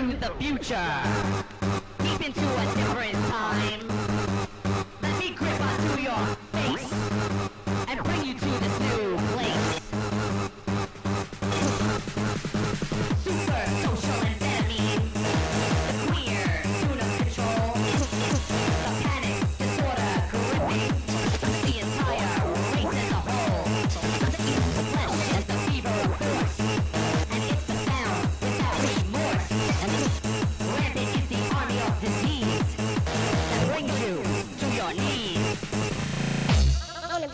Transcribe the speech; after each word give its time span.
in 0.00 0.18
the 0.18 0.30
future. 0.38 0.88
Deep 1.98 2.26
into 2.26 2.40
a 2.40 2.64
different 2.74 3.19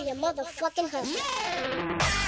your 0.06 0.14
motherfucking 0.14 0.88
hustle. 0.88 2.25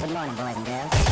Good 0.00 0.12
morning, 0.12 0.34
boys 0.36 0.56
and 0.56 0.66
girls. 0.66 1.03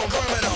I'm 0.00 0.06
a 0.06 0.10
criminal. 0.10 0.47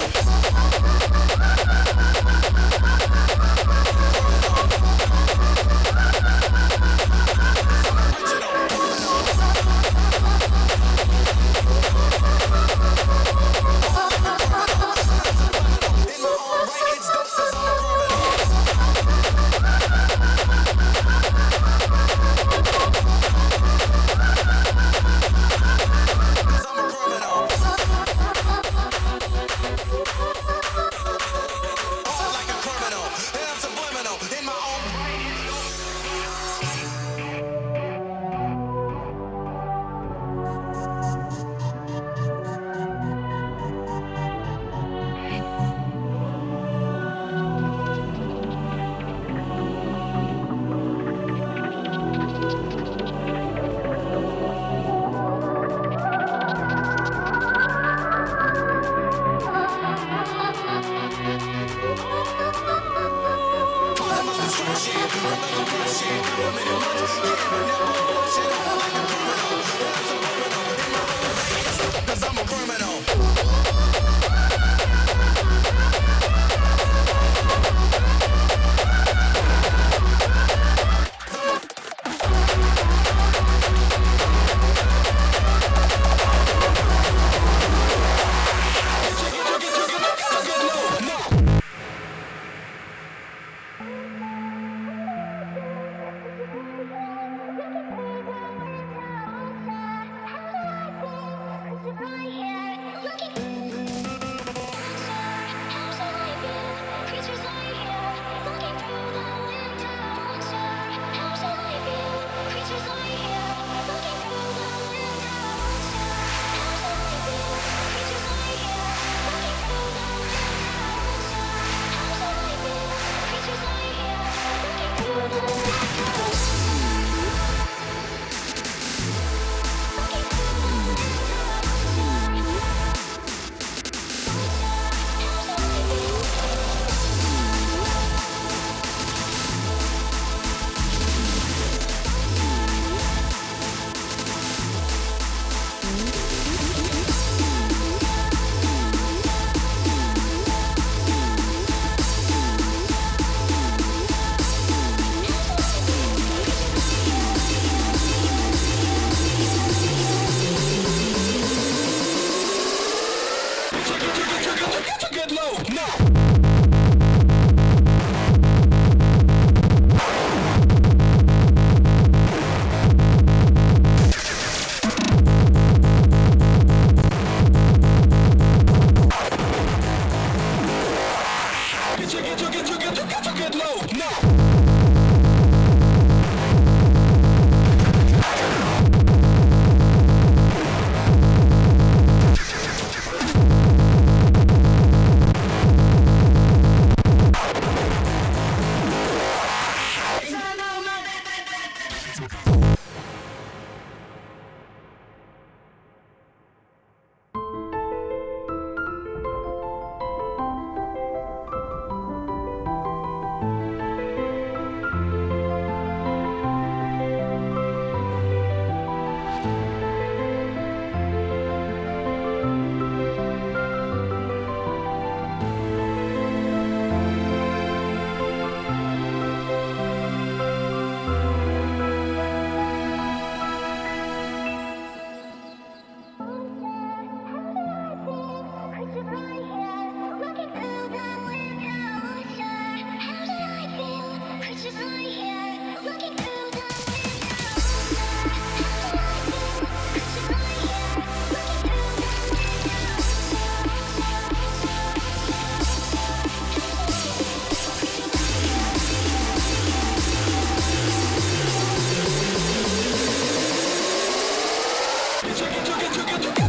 chiqui, 265.43 265.61
chiqui, 265.65 265.89
chiqui, 265.93 266.23
chiqui. 266.23 266.42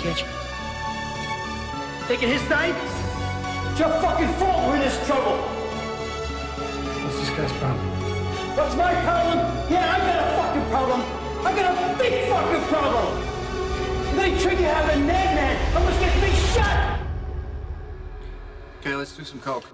catch. 0.00 0.24
Taking 2.08 2.28
his 2.28 2.42
side? 2.48 2.74
It's 3.70 3.80
your 3.80 3.90
fucking 4.00 4.32
fault 4.34 4.68
we're 4.68 4.76
in 4.76 4.80
this 4.80 4.96
trouble. 5.06 5.36
What's 7.04 7.18
this 7.20 7.30
guy's 7.30 7.52
problem? 7.60 7.86
What's 8.56 8.74
my 8.76 8.94
problem? 9.04 9.38
Yeah, 9.70 9.94
I've 9.94 10.04
got 10.08 10.18
a 10.24 10.36
fucking 10.40 10.70
problem. 10.70 11.00
I 11.46 11.54
got 11.54 11.66
a 11.70 11.98
big 11.98 12.28
fucking 12.28 12.64
problem. 12.68 14.16
They 14.16 14.30
treat 14.42 14.58
you 14.58 14.66
having 14.66 15.02
a 15.02 15.06
man. 15.06 15.76
I'm 15.76 15.82
gonna 15.82 16.00
get 16.00 16.22
me 16.22 16.30
shot. 16.52 17.00
Okay, 18.80 18.94
let's 18.94 19.16
do 19.16 19.24
some 19.24 19.40
coke. 19.40 19.69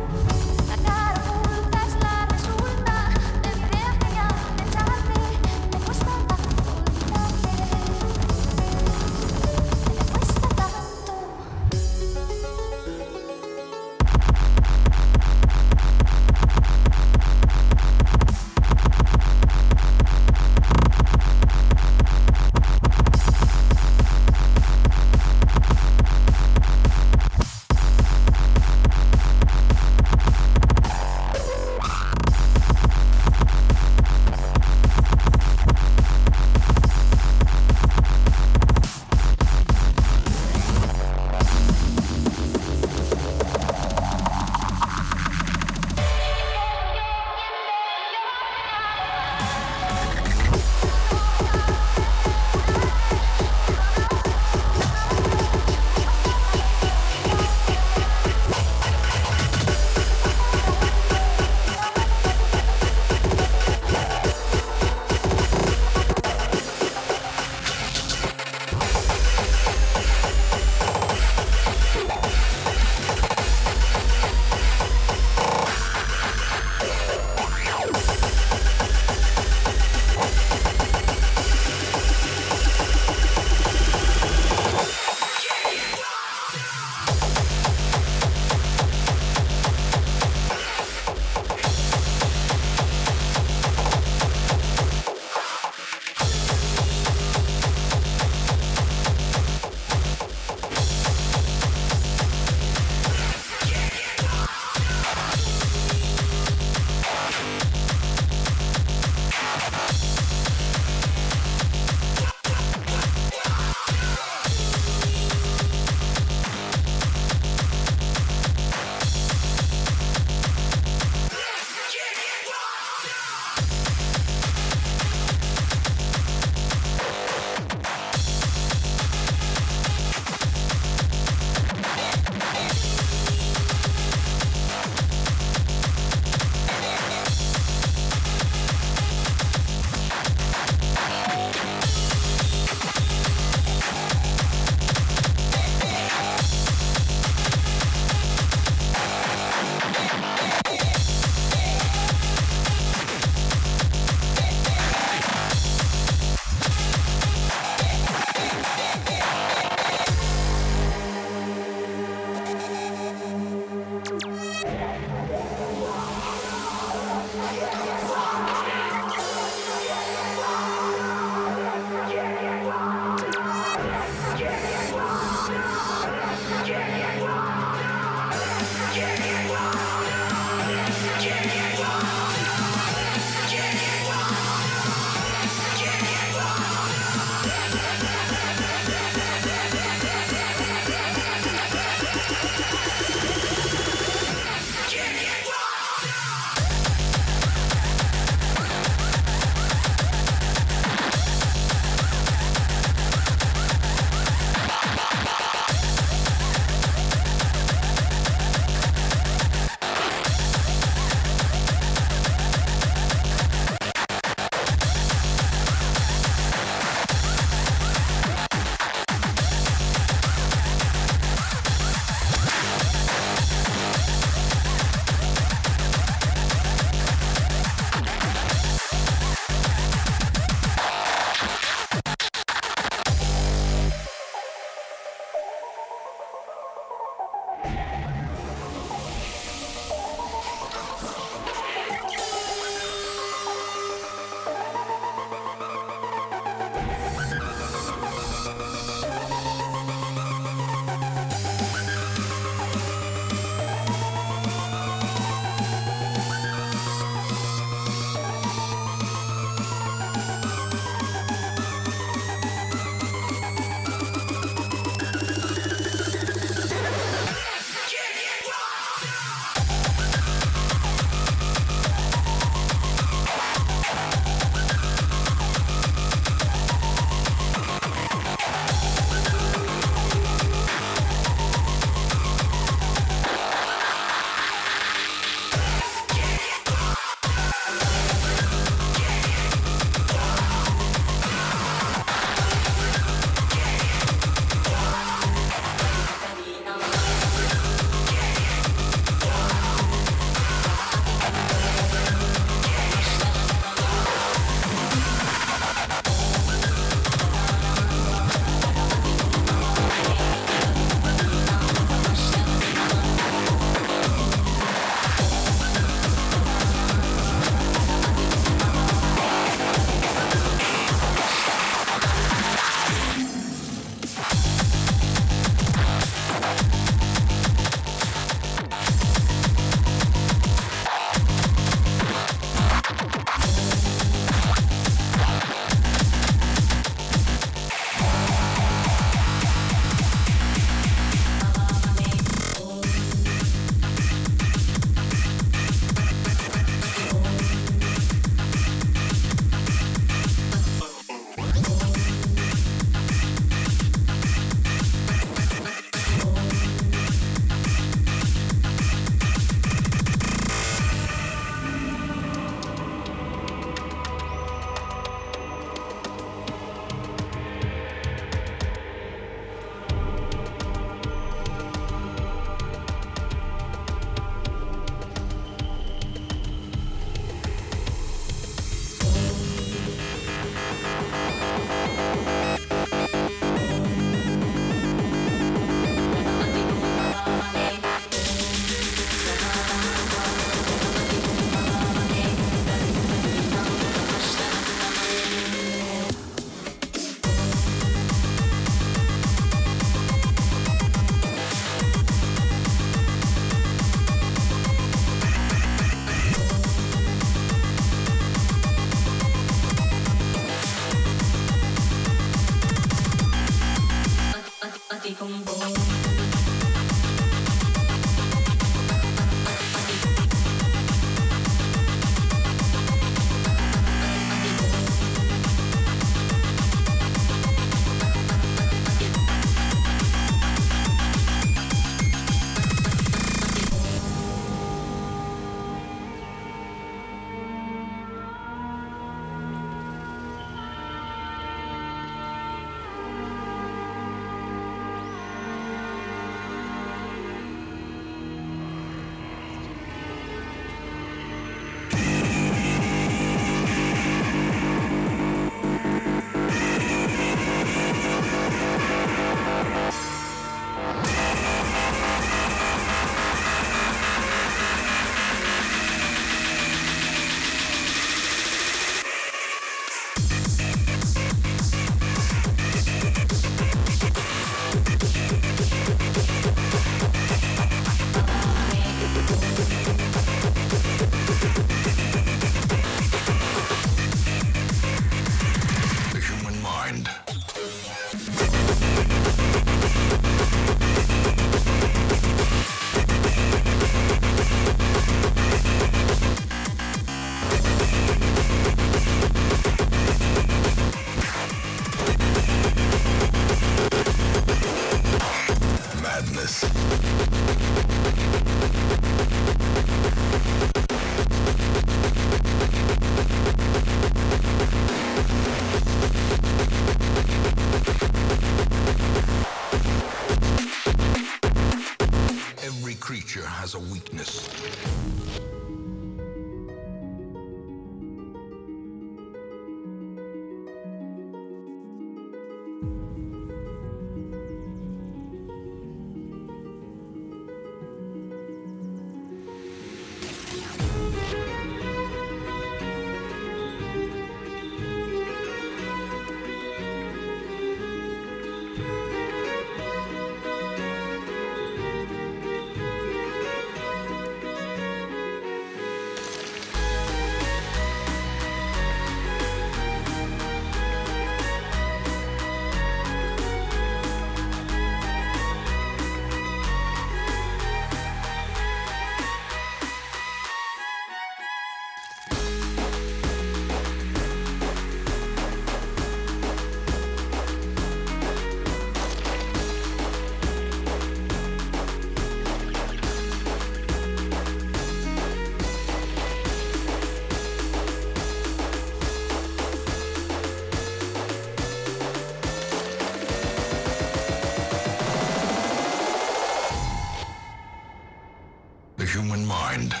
Mind. 599.45 600.00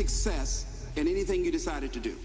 success 0.00 0.64
in 0.96 1.06
anything 1.06 1.44
you 1.44 1.52
decided 1.52 1.92
to 1.92 2.00
do. 2.00 2.16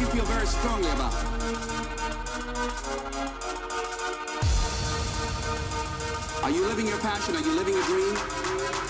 you 0.00 0.06
feel 0.06 0.24
very 0.24 0.46
strongly 0.46 0.88
about. 0.92 1.12
Are 6.42 6.50
you 6.50 6.66
living 6.66 6.86
your 6.88 6.98
passion? 7.00 7.36
Are 7.36 7.40
you 7.40 7.54
living 7.54 7.74
a 7.74 7.82
dream? 7.84 8.89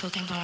cooking 0.00 0.24
for 0.24 0.39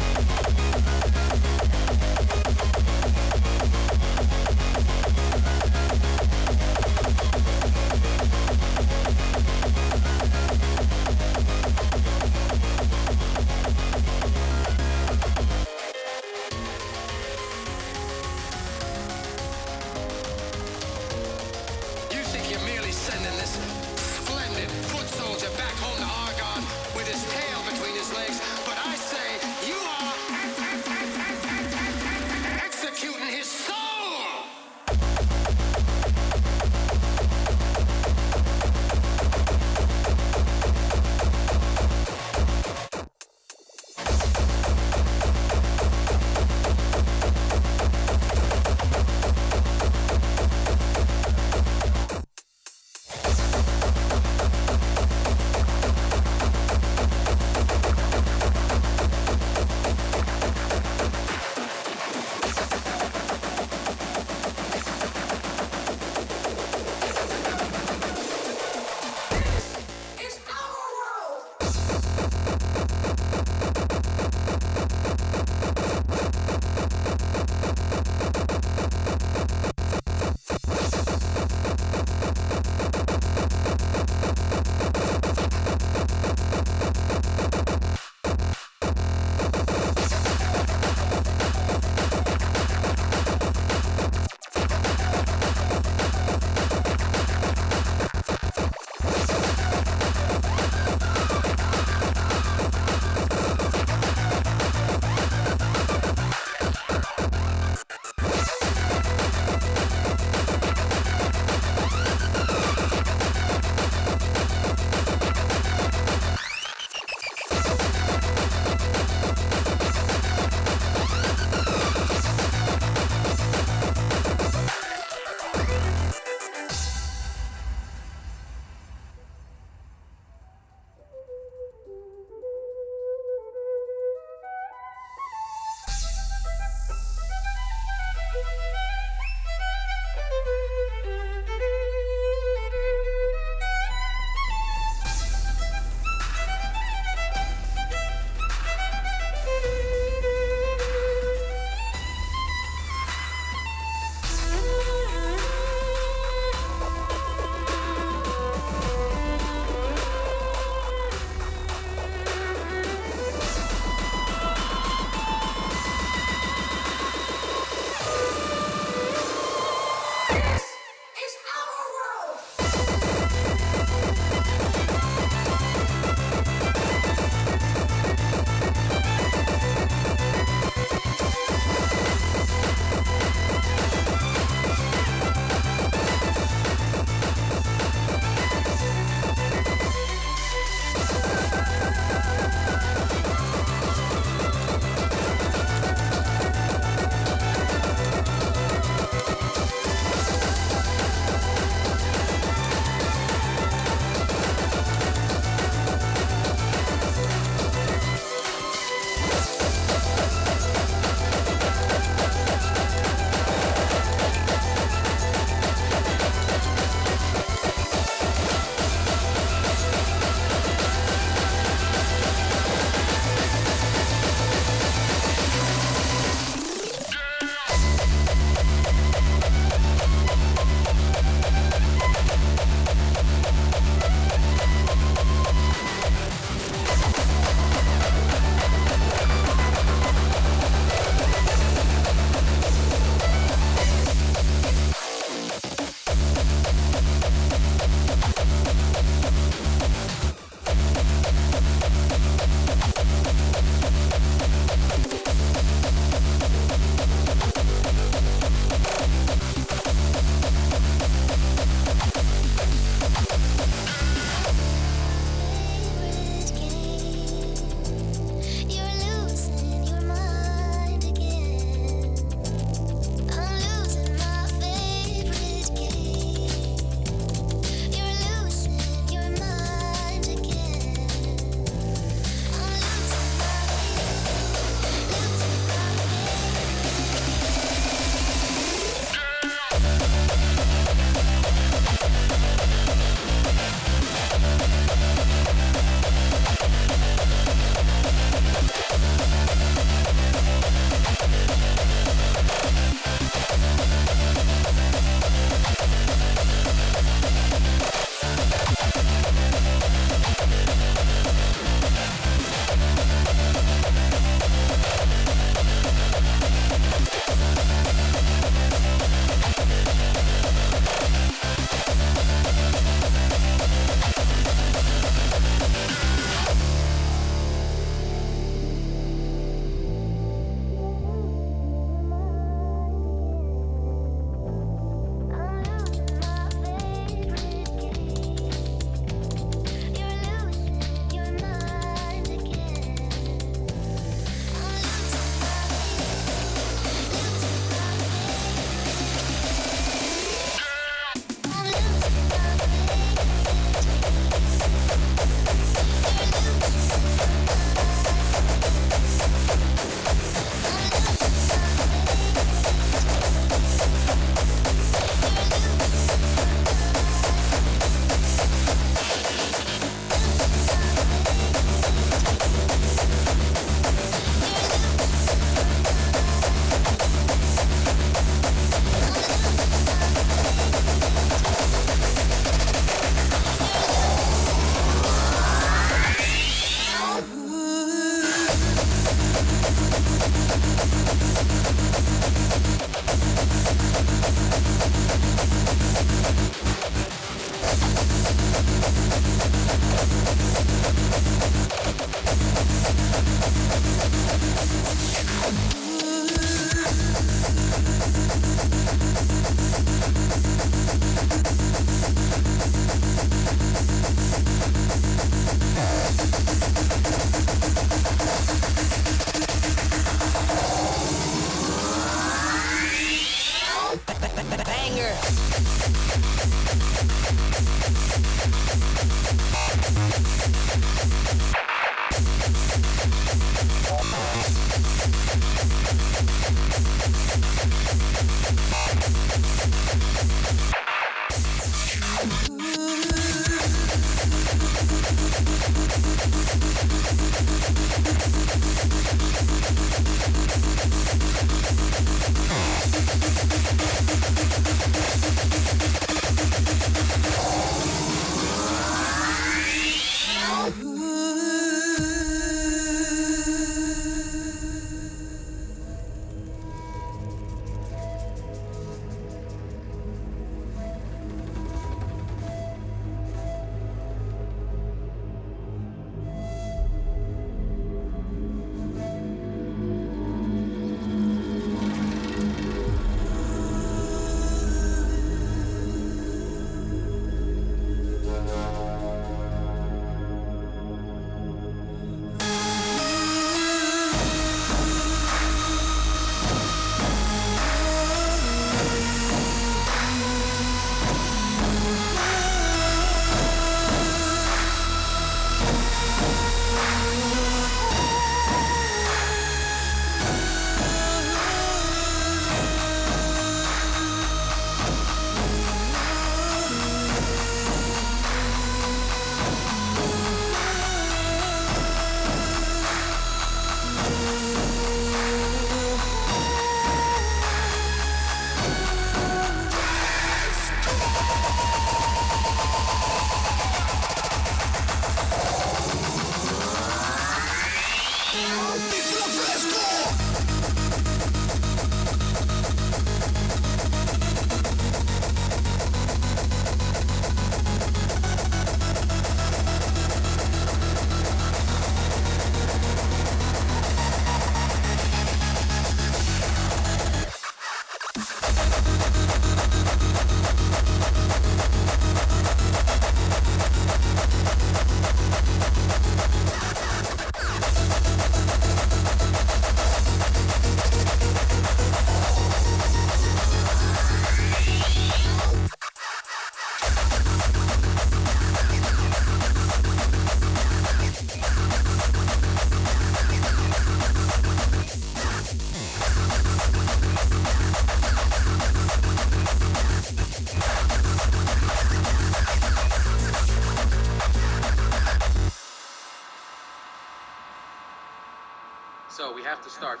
have 599.60 599.68
to 599.68 599.76
start. 599.76 600.00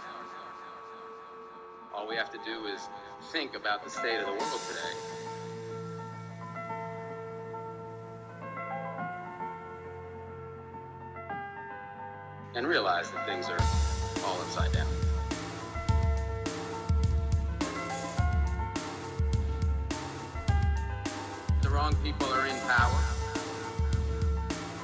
All 1.94 2.08
we 2.08 2.16
have 2.16 2.30
to 2.30 2.38
do 2.46 2.64
is 2.64 2.80
think 3.30 3.54
about 3.54 3.84
the 3.84 3.90
state 3.90 4.18
of 4.18 4.24
the 4.24 4.32
world 4.32 4.60
today. 4.66 4.96
And 12.54 12.66
realize 12.66 13.10
that 13.10 13.26
things 13.26 13.50
are 13.50 13.60
all 14.24 14.40
upside 14.40 14.72
down. 14.72 14.86
The 21.60 21.68
wrong 21.68 21.94
people 22.02 22.32
are 22.32 22.46
in 22.46 22.58
power, 22.60 23.04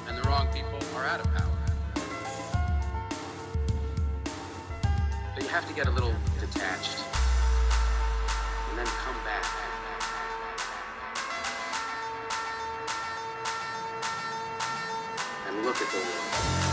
and 0.06 0.18
the 0.18 0.28
wrong 0.28 0.48
people 0.52 0.78
are 0.96 1.06
out 1.06 1.20
of 1.20 1.34
power. 1.34 1.55
You 5.46 5.52
have 5.52 5.68
to 5.68 5.74
get 5.74 5.86
a 5.86 5.90
little 5.92 6.12
detached 6.40 7.04
and 8.68 8.76
then 8.76 8.84
come 8.84 9.14
back. 9.24 9.44
And 15.46 15.64
look 15.64 15.80
at 15.80 15.88
the 15.88 15.98
world. 15.98 16.65